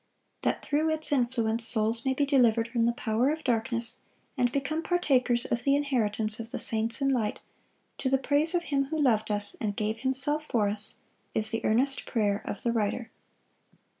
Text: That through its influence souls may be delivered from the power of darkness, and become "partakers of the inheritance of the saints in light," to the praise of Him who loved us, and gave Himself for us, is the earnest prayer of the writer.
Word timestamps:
That 0.41 0.63
through 0.65 0.89
its 0.89 1.11
influence 1.11 1.63
souls 1.63 2.05
may 2.05 2.15
be 2.15 2.25
delivered 2.25 2.67
from 2.69 2.87
the 2.87 2.91
power 2.91 3.29
of 3.29 3.43
darkness, 3.43 3.97
and 4.35 4.51
become 4.51 4.81
"partakers 4.81 5.45
of 5.45 5.63
the 5.63 5.75
inheritance 5.75 6.39
of 6.39 6.49
the 6.49 6.57
saints 6.57 7.01
in 7.01 7.09
light," 7.09 7.39
to 7.99 8.09
the 8.09 8.17
praise 8.17 8.55
of 8.55 8.63
Him 8.63 8.85
who 8.85 8.99
loved 8.99 9.29
us, 9.29 9.55
and 9.61 9.75
gave 9.75 9.99
Himself 9.99 10.45
for 10.49 10.67
us, 10.67 11.01
is 11.35 11.51
the 11.51 11.63
earnest 11.63 12.07
prayer 12.07 12.41
of 12.45 12.63
the 12.63 12.71
writer. 12.71 13.11